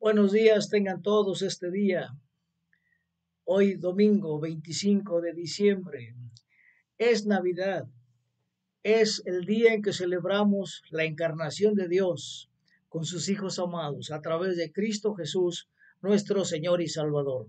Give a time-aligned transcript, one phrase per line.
[0.00, 2.16] Buenos días tengan todos este día.
[3.42, 6.14] Hoy domingo 25 de diciembre.
[6.98, 7.84] Es Navidad.
[8.84, 12.48] Es el día en que celebramos la encarnación de Dios
[12.88, 15.68] con sus hijos amados a través de Cristo Jesús,
[16.00, 17.48] nuestro Señor y Salvador.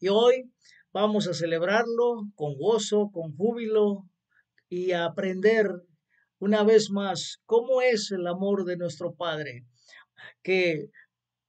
[0.00, 0.50] Y hoy
[0.92, 4.08] vamos a celebrarlo con gozo, con júbilo
[4.68, 5.70] y a aprender
[6.40, 9.64] una vez más cómo es el amor de nuestro Padre,
[10.42, 10.90] que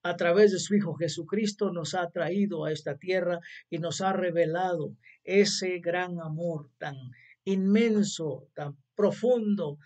[0.03, 4.13] a través de su Hijo Jesucristo nos ha traído a esta tierra y nos ha
[4.13, 6.95] revelado ese gran amor tan
[7.43, 9.77] inmenso, tan profundo,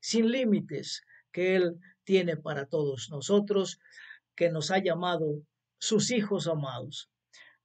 [0.00, 1.02] sin límites
[1.32, 3.80] que Él tiene para todos nosotros,
[4.34, 5.42] que nos ha llamado
[5.78, 7.10] sus hijos amados.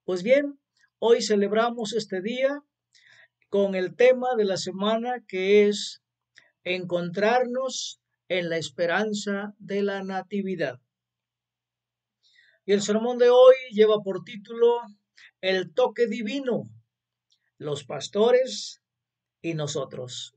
[0.04, 0.60] Pues bien,
[1.00, 2.62] hoy celebramos este día
[3.50, 6.02] con el tema de la semana que es
[6.64, 10.80] encontrarnos en la esperanza de la natividad.
[12.66, 14.80] Y el sermón de hoy lleva por título
[15.42, 16.64] El toque divino,
[17.58, 18.82] los pastores
[19.42, 20.34] y nosotros.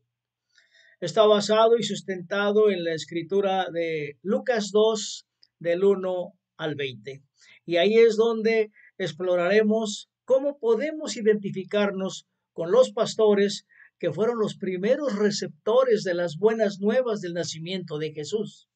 [0.98, 5.26] Está basado y sustentado en la escritura de Lucas 2,
[5.60, 7.22] del 1 al 20.
[7.64, 13.66] Y ahí es donde exploraremos cómo podemos identificarnos con los pastores
[14.00, 18.68] que fueron los primeros receptores de las buenas nuevas del nacimiento de Jesús.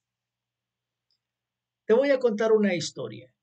[1.84, 3.34] Te voy a contar una historia.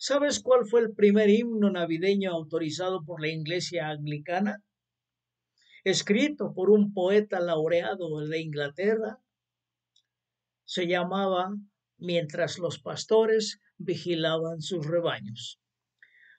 [0.00, 4.62] ¿Sabes cuál fue el primer himno navideño autorizado por la Iglesia Anglicana?
[5.82, 9.18] Escrito por un poeta laureado de Inglaterra.
[10.64, 11.52] Se llamaba
[11.96, 15.58] Mientras los pastores vigilaban sus rebaños.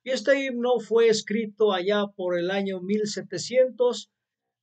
[0.05, 4.09] Y este himno fue escrito allá por el año 1700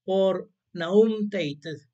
[0.05, 1.87] por Naum Tate,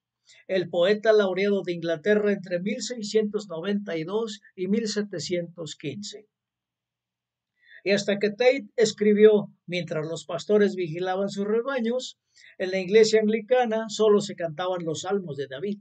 [0.47, 6.29] el poeta laureado de Inglaterra entre 1692 y 1715.
[7.85, 12.19] Y hasta que Tate escribió mientras los pastores vigilaban sus rebaños,
[12.59, 15.79] en la iglesia anglicana solo se cantaban los salmos de David.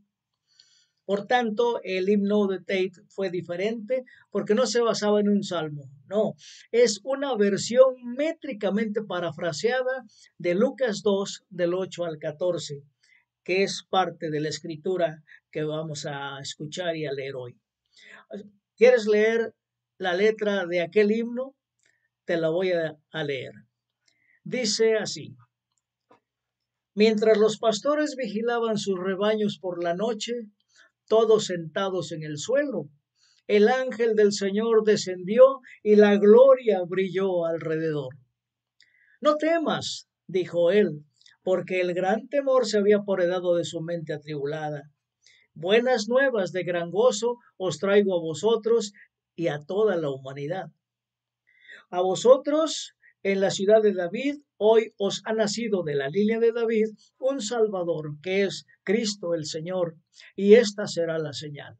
[1.06, 5.90] Por tanto, el himno de Tate fue diferente porque no se basaba en un salmo,
[6.08, 6.36] no,
[6.72, 10.06] es una versión métricamente parafraseada
[10.38, 12.84] de Lucas 2 del 8 al 14,
[13.44, 17.58] que es parte de la escritura que vamos a escuchar y a leer hoy.
[18.78, 19.54] ¿Quieres leer
[19.98, 21.56] la letra de aquel himno?
[22.32, 23.52] Te la voy a, leer.
[24.46, 25.36] Dice así.
[26.96, 30.32] Mientras los pastores vigilaban sus rebaños por la noche,
[31.10, 32.86] todos sentados en el suelo.
[33.48, 38.16] El ángel del Señor descendió y la gloria brilló alrededor.
[39.20, 41.04] No temas, dijo él,
[41.44, 44.84] porque el gran temor se había apoderado de su mente atribulada.
[45.54, 48.94] Buenas nuevas de gran gozo os traigo a vosotros
[49.36, 50.68] y a toda la humanidad.
[51.92, 56.54] A vosotros en la ciudad de David, hoy os ha nacido de la línea de
[56.54, 56.86] David
[57.20, 59.98] un Salvador, que es Cristo el Señor,
[60.34, 61.78] y esta será la señal.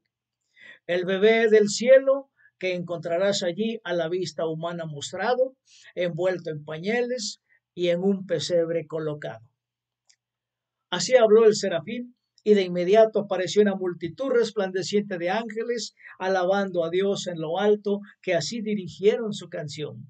[0.86, 2.30] El bebé del cielo
[2.60, 5.56] que encontrarás allí a la vista humana mostrado,
[5.96, 7.42] envuelto en pañales
[7.74, 9.48] y en un pesebre colocado.
[10.90, 16.90] Así habló el serafín, y de inmediato apareció una multitud resplandeciente de ángeles, alabando a
[16.90, 20.08] Dios en lo alto, que así dirigieron su canción.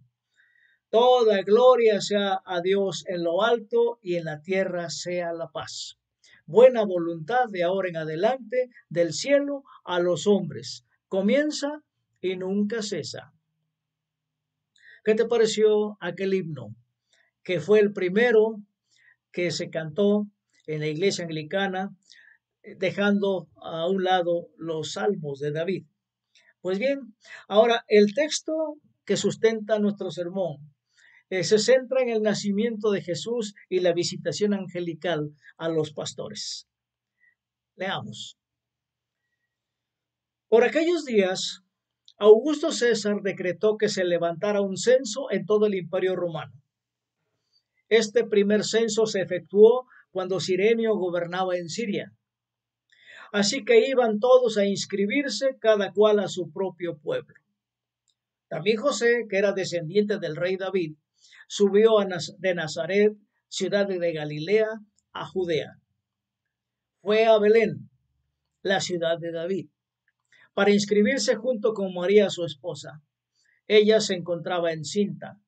[0.90, 5.98] Toda gloria sea a Dios en lo alto y en la tierra sea la paz.
[6.46, 10.86] Buena voluntad de ahora en adelante del cielo a los hombres.
[11.08, 11.82] Comienza
[12.20, 13.34] y nunca cesa.
[15.04, 16.76] ¿Qué te pareció aquel himno?
[17.44, 18.58] Que fue el primero
[19.32, 20.28] que se cantó
[20.68, 21.96] en la iglesia anglicana,
[22.78, 25.86] dejando a un lado los salmos de David.
[26.62, 27.16] Pues bien,
[27.48, 30.72] ahora el texto que sustenta nuestro sermón
[31.30, 36.68] eh, se centra en el nacimiento de Jesús y la visitación angelical a los pastores.
[37.76, 38.38] Leamos.
[40.50, 41.64] Por aquellos días,
[42.18, 46.54] Augusto César decretó que se levantara un censo en todo el imperio romano.
[47.88, 52.14] Este primer censo se efectuó cuando Sirenio gobernaba en Siria.
[53.32, 57.36] Así que iban todos a inscribirse, cada cual a su propio pueblo.
[58.50, 60.96] También José, que era descendiente del rey David,
[61.48, 61.92] subió
[62.40, 63.14] de Nazaret,
[63.48, 64.68] ciudad de Galilea,
[65.14, 65.78] a Judea.
[67.02, 67.90] Fue a Belén,
[68.62, 69.70] la ciudad de David,
[70.54, 73.02] para inscribirse junto con María, su esposa.
[73.68, 75.40] Ella se encontraba encinta.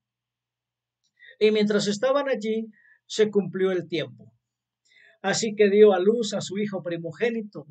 [1.39, 2.67] Y mientras estaban allí,
[3.05, 4.32] se cumplió el tiempo.
[5.23, 7.65] Así que dio a luz a su hijo primogénito,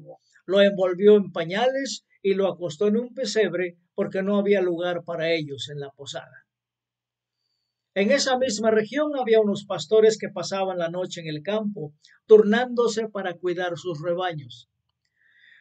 [0.47, 5.31] lo envolvió en pañales y lo acostó en un pesebre porque no había lugar para
[5.31, 6.47] ellos en la posada.
[7.95, 11.93] En esa misma región había unos pastores que pasaban la noche en el campo,
[12.25, 14.71] turnándose para cuidar sus rebaños.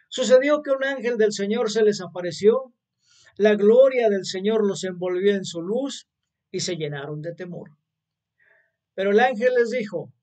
[0.08, 2.74] Sucedió que un ángel del Señor se les apareció,
[3.36, 6.08] la gloria del Señor los envolvió en su luz
[6.52, 7.72] y se llenaron de temor.
[8.94, 10.14] Pero el ángel les dijo,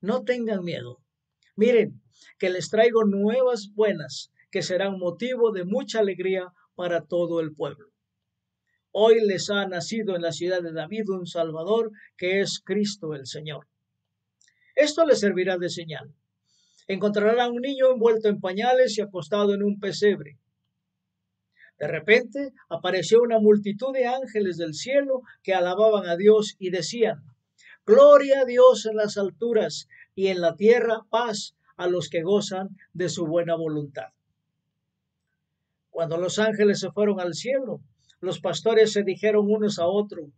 [0.00, 1.00] no tengan miedo.
[1.56, 2.00] Miren,
[2.38, 7.90] que les traigo nuevas buenas que serán motivo de mucha alegría para todo el pueblo.
[8.92, 13.26] Hoy les ha nacido en la ciudad de David un Salvador que es Cristo el
[13.26, 13.66] Señor.
[14.74, 16.14] Esto les servirá de señal.
[16.86, 20.38] Encontrarán a un niño envuelto en pañales y acostado en un pesebre.
[21.78, 27.22] De repente apareció una multitud de ángeles del cielo que alababan a Dios y decían,
[27.88, 32.76] Gloria a Dios en las alturas y en la tierra paz a los que gozan
[32.92, 34.08] de su buena voluntad.
[35.88, 37.80] Cuando los ángeles se fueron al cielo,
[38.20, 40.28] los pastores se dijeron unos a otros,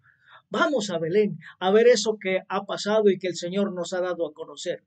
[0.49, 4.01] vamos a Belén a ver eso que ha pasado y que el Señor nos ha
[4.01, 4.85] dado a conocer.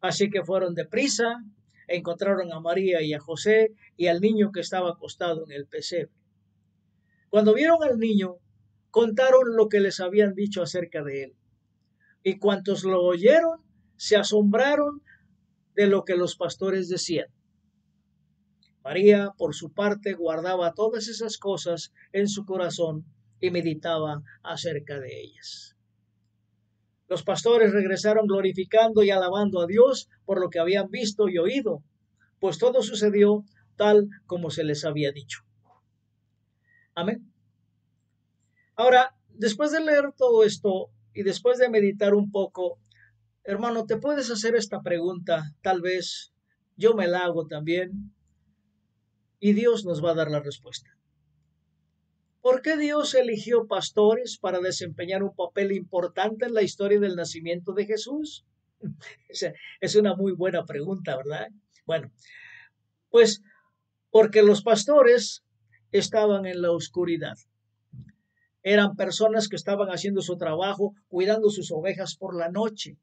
[0.00, 1.42] Así que fueron deprisa,
[1.88, 6.12] encontraron a María y a José y al niño que estaba acostado en el pesebre.
[7.30, 8.36] Cuando vieron al niño,
[8.92, 11.36] contaron lo que les habían dicho acerca de él.
[12.22, 13.58] Y cuantos lo oyeron,
[13.96, 15.02] se asombraron
[15.74, 17.26] de lo que los pastores decían.
[18.84, 23.06] María, por su parte, guardaba todas esas cosas en su corazón
[23.40, 25.74] y meditaba acerca de ellas.
[27.08, 31.82] Los pastores regresaron glorificando y alabando a Dios por lo que habían visto y oído,
[32.40, 33.44] pues todo sucedió
[33.76, 35.44] tal como se les había dicho.
[36.94, 37.31] Amén.
[38.82, 42.80] Ahora, después de leer todo esto y después de meditar un poco,
[43.44, 46.32] hermano, te puedes hacer esta pregunta, tal vez
[46.76, 48.12] yo me la hago también,
[49.38, 50.90] y Dios nos va a dar la respuesta.
[52.40, 57.74] ¿Por qué Dios eligió pastores para desempeñar un papel importante en la historia del nacimiento
[57.74, 58.44] de Jesús?
[59.80, 61.50] Es una muy buena pregunta, ¿verdad?
[61.86, 62.10] Bueno,
[63.10, 63.44] pues
[64.10, 65.44] porque los pastores
[65.92, 67.36] estaban en la oscuridad
[68.62, 72.96] eran personas que estaban haciendo su trabajo, cuidando sus ovejas por la noche.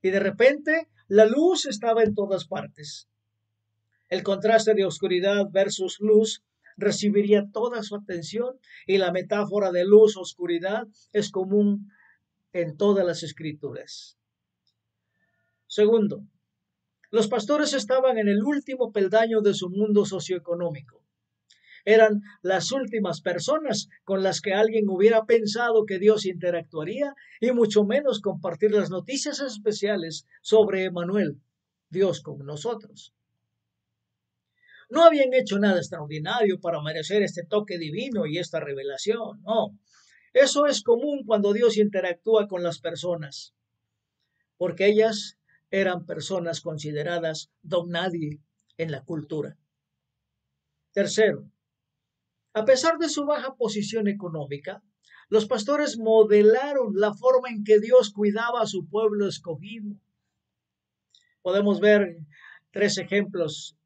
[0.00, 3.08] Y de repente la luz estaba en todas partes.
[4.08, 6.44] El contraste de oscuridad versus luz
[6.76, 11.90] recibiría toda su atención y la metáfora de luz-oscuridad es común
[12.52, 14.16] en todas las escrituras.
[15.66, 16.22] Segundo,
[17.10, 21.01] los pastores estaban en el último peldaño de su mundo socioeconómico
[21.84, 27.84] eran las últimas personas con las que alguien hubiera pensado que Dios interactuaría y mucho
[27.84, 31.40] menos compartir las noticias especiales sobre Emanuel,
[31.90, 33.12] Dios con nosotros.
[34.90, 39.78] No habían hecho nada extraordinario para merecer este toque divino y esta revelación, no.
[40.34, 43.54] Eso es común cuando Dios interactúa con las personas,
[44.56, 45.38] porque ellas
[45.70, 48.40] eran personas consideradas don nadie
[48.76, 49.56] en la cultura.
[50.92, 51.50] Tercero,
[52.54, 54.82] a pesar de su baja posición económica,
[55.28, 59.96] los pastores modelaron la forma en que Dios cuidaba a su pueblo escogido.
[61.40, 62.18] Podemos ver
[62.70, 63.76] tres ejemplos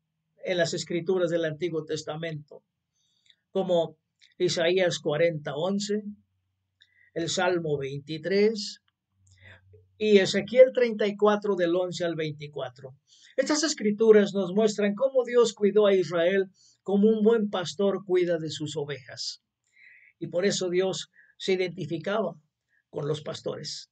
[0.45, 2.63] en las escrituras del Antiguo Testamento,
[3.51, 3.97] como
[4.39, 6.03] Isaías 40, 11,
[7.15, 8.83] el Salmo 23
[9.99, 12.95] y Ezequiel 34 del 11 al 24.
[13.37, 16.51] Estas escrituras nos muestran cómo Dios cuidó a Israel
[16.83, 19.43] como un buen pastor cuida de sus ovejas.
[20.19, 22.35] Y por eso Dios se identificaba
[22.91, 23.91] con los pastores.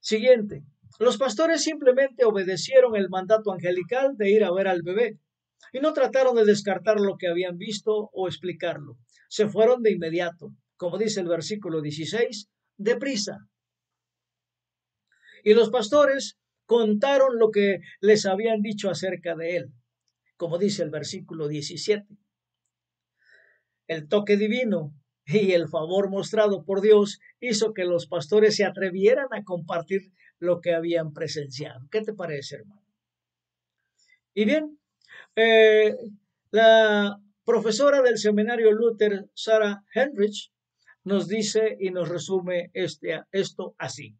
[0.00, 0.64] Siguiente.
[0.98, 5.18] Los pastores simplemente obedecieron el mandato angelical de ir a ver al bebé
[5.72, 8.96] y no trataron de descartar lo que habían visto o explicarlo.
[9.28, 13.38] Se fueron de inmediato, como dice el versículo 16, deprisa.
[15.44, 19.72] Y los pastores contaron lo que les habían dicho acerca de él
[20.38, 22.06] como dice el versículo 17.
[23.88, 24.94] El toque divino
[25.26, 30.60] y el favor mostrado por Dios hizo que los pastores se atrevieran a compartir lo
[30.60, 31.86] que habían presenciado.
[31.90, 32.86] ¿Qué te parece, hermano?
[34.32, 34.78] Y bien,
[35.34, 35.96] eh,
[36.52, 40.52] la profesora del seminario Luther, Sarah Henrich,
[41.02, 44.16] nos dice y nos resume este, esto así.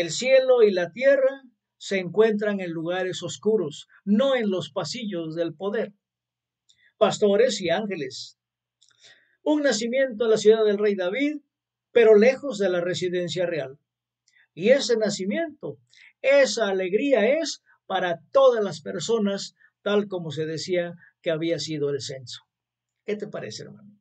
[0.00, 1.42] El cielo y la tierra
[1.76, 5.92] se encuentran en lugares oscuros, no en los pasillos del poder.
[6.96, 8.38] Pastores y ángeles.
[9.42, 11.42] Un nacimiento en la ciudad del rey David,
[11.92, 13.78] pero lejos de la residencia real.
[14.54, 15.76] Y ese nacimiento,
[16.22, 22.00] esa alegría es para todas las personas tal como se decía que había sido el
[22.00, 22.40] censo.
[23.04, 24.00] ¿Qué te parece, hermano?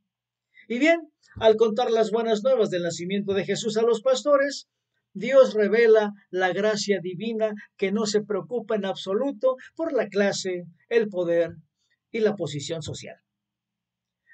[0.70, 4.70] Y bien, al contar las buenas nuevas del nacimiento de Jesús a los pastores,
[5.14, 11.10] Dios revela la gracia divina que no se preocupa en absoluto por la clase, el
[11.10, 11.56] poder
[12.12, 13.18] y la posición social.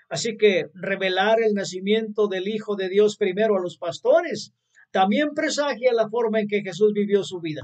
[0.09, 4.53] Así que revelar el nacimiento del Hijo de Dios primero a los pastores
[4.91, 7.63] también presagia la forma en que Jesús vivió su vida.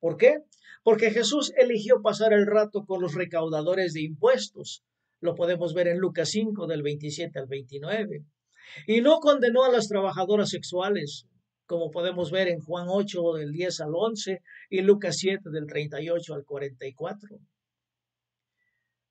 [0.00, 0.38] ¿Por qué?
[0.82, 4.82] Porque Jesús eligió pasar el rato con los recaudadores de impuestos.
[5.20, 8.24] Lo podemos ver en Lucas 5 del 27 al 29.
[8.88, 11.26] Y no condenó a las trabajadoras sexuales,
[11.66, 16.34] como podemos ver en Juan 8 del 10 al 11 y Lucas 7 del 38
[16.34, 17.38] al 44.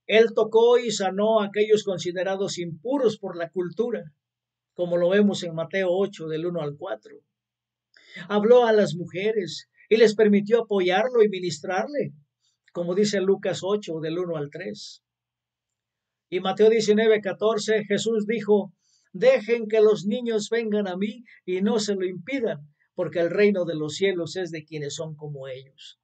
[0.08, 4.04] Él tocó y sanó a aquellos considerados impuros por la cultura,
[4.74, 7.16] como lo vemos en Mateo 8 del 1 al 4.
[8.30, 12.14] Habló a las mujeres y les permitió apoyarlo y ministrarle,
[12.72, 15.02] como dice Lucas 8 del 1 al 3.
[16.30, 18.74] Y Mateo 19, 14, Jesús dijo,
[19.18, 23.64] Dejen que los niños vengan a mí y no se lo impidan, porque el reino
[23.64, 26.02] de los cielos es de quienes son como ellos.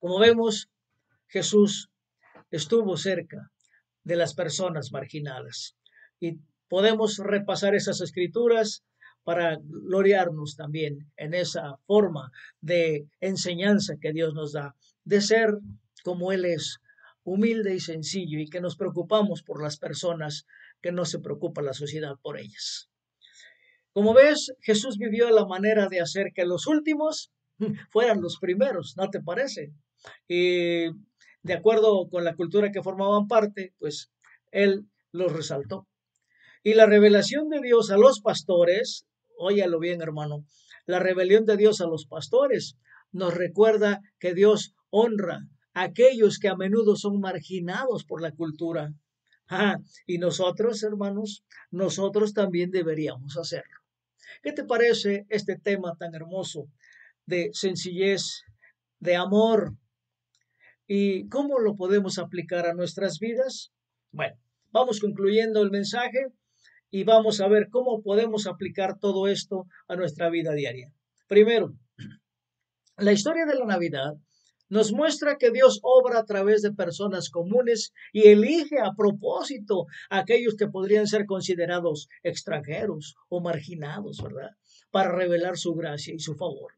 [0.00, 0.68] Como vemos,
[1.28, 1.92] Jesús
[2.50, 3.52] estuvo cerca
[4.02, 5.76] de las personas marginadas
[6.18, 8.82] y podemos repasar esas escrituras
[9.22, 15.56] para gloriarnos también en esa forma de enseñanza que Dios nos da, de ser
[16.02, 16.80] como Él es,
[17.22, 20.46] humilde y sencillo, y que nos preocupamos por las personas
[20.80, 22.90] que no se preocupa la sociedad por ellas.
[23.92, 27.32] Como ves, Jesús vivió la manera de hacer que los últimos
[27.90, 29.72] fueran los primeros, ¿no te parece?
[30.28, 30.84] Y
[31.42, 34.10] de acuerdo con la cultura que formaban parte, pues
[34.52, 35.88] él los resaltó.
[36.62, 39.06] Y la revelación de Dios a los pastores,
[39.36, 40.44] óyalo bien hermano,
[40.86, 42.76] la rebelión de Dios a los pastores
[43.12, 45.40] nos recuerda que Dios honra
[45.74, 48.92] a aquellos que a menudo son marginados por la cultura
[50.06, 53.78] Y nosotros, hermanos, nosotros también deberíamos hacerlo.
[54.42, 56.68] ¿Qué te parece este tema tan hermoso
[57.26, 58.42] de sencillez,
[58.98, 59.74] de amor?
[60.86, 63.72] ¿Y cómo lo podemos aplicar a nuestras vidas?
[64.10, 64.36] Bueno,
[64.70, 66.26] vamos concluyendo el mensaje
[66.90, 70.92] y vamos a ver cómo podemos aplicar todo esto a nuestra vida diaria.
[71.26, 71.74] Primero,
[72.96, 74.14] la historia de la Navidad
[74.68, 80.18] nos muestra que Dios obra a través de personas comunes y elige a propósito a
[80.18, 84.50] aquellos que podrían ser considerados extranjeros o marginados, ¿verdad?
[84.90, 86.74] Para revelar su gracia y su favor.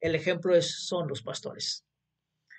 [0.00, 1.84] El ejemplo son los pastores.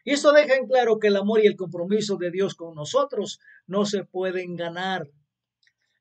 [0.03, 3.39] Y esto deja en claro que el amor y el compromiso de Dios con nosotros
[3.65, 5.09] no se pueden ganar.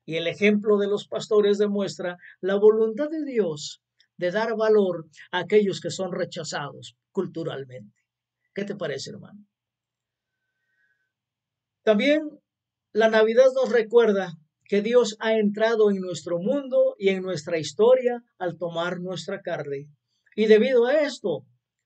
[0.05, 3.81] Y el ejemplo de los pastores demuestra la voluntad de Dios
[4.17, 7.95] de dar valor a aquellos que son rechazados culturalmente.
[8.53, 9.45] ¿Qué te parece, hermano?
[11.83, 12.29] También
[12.91, 14.33] la Navidad nos recuerda
[14.65, 19.87] que Dios ha entrado en nuestro mundo y en nuestra historia al tomar nuestra carne.
[20.35, 21.45] Y debido a esto,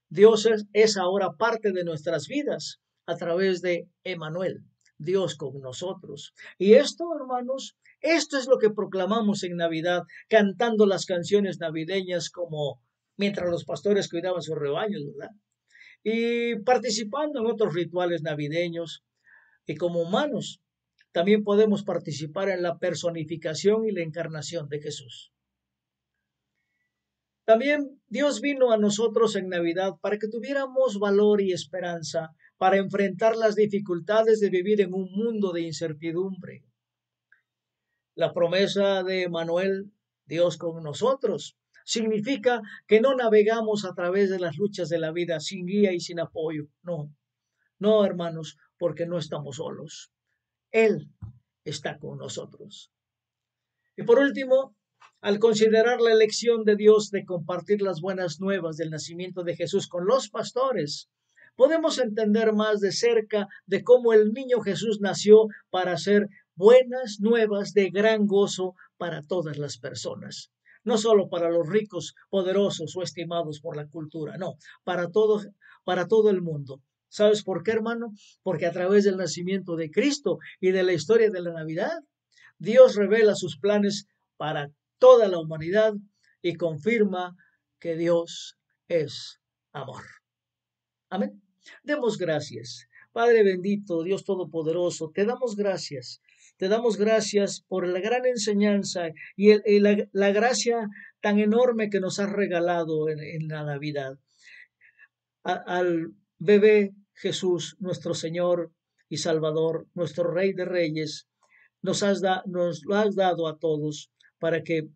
[0.10, 4.64] Dios es, ahora parte de nuestras vidas a través de Emanuel,
[4.98, 6.34] Dios con nosotros.
[6.58, 12.82] Y esto, hermanos, esto es lo que proclamamos en Navidad, cantando las canciones navideñas como
[13.18, 15.36] mientras los pastores cuidaban sus rebaños, ¿verdad?
[16.04, 19.04] Y participando en otros rituales navideños.
[19.68, 20.62] Y como humanos,
[21.12, 25.32] también podemos participar en la personificación y la encarnación de Jesús.
[27.46, 33.36] También Dios vino a nosotros en Navidad para que tuviéramos valor y esperanza para enfrentar
[33.36, 36.64] las dificultades de vivir en un mundo de incertidumbre.
[38.16, 39.92] La promesa de Manuel,
[40.26, 45.40] Dios con nosotros, significa que no navegamos a través de las luchas de la vida
[45.40, 46.68] sin guía y sin apoyo.
[46.84, 47.14] No,
[47.80, 50.12] no, hermanos, porque no estamos solos.
[50.72, 51.10] Él
[51.64, 52.92] está con nosotros.
[53.96, 54.76] Y por último,
[55.22, 59.88] al considerar la elección de Dios de compartir las buenas nuevas del nacimiento de Jesús
[59.88, 61.10] con los pastores,
[61.56, 67.74] podemos entender más de cerca de cómo el niño Jesús nació para ser buenas nuevas
[67.74, 70.52] de gran gozo para todas las personas.
[70.84, 75.48] No solo para los ricos, poderosos o estimados por la cultura, no, para todos,
[75.84, 76.82] para todo el mundo.
[77.08, 78.14] ¿Sabes por qué, hermano?
[78.42, 82.00] Porque a través del nacimiento de Cristo y de la historia de la Navidad,
[82.58, 85.94] Dios revela sus planes para toda la humanidad
[86.42, 87.36] y confirma
[87.80, 89.40] que Dios es
[89.74, 90.04] amor.
[91.10, 91.42] Amén.
[91.84, 92.88] Demos gracias.
[93.12, 96.22] Padre bendito, Dios Todopoderoso, te damos gracias
[96.62, 100.88] te damos gracias por la gran enseñanza y, la, gracia
[101.20, 104.20] tan enorme que nos has regalado en, la Navidad.
[105.42, 108.72] al bebé Jesús, nuestro Señor
[109.10, 111.28] y Salvador, nuestro Rey de Reyes,
[111.82, 114.88] nos, has nos lo has dado a todos para que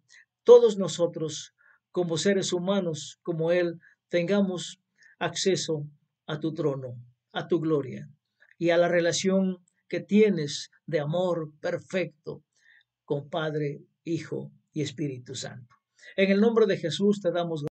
[0.43, 1.55] todos nosotros,
[1.89, 3.79] como seres humanos, como Él,
[4.10, 4.79] tengamos
[5.17, 5.88] acceso
[6.27, 6.95] a tu trono,
[7.31, 8.07] a tu gloria
[8.60, 12.44] y a la relación que tienes de amor perfecto
[13.04, 15.75] con Padre, Hijo y Espíritu Santo.
[16.15, 17.63] En el nombre de Jesús te damos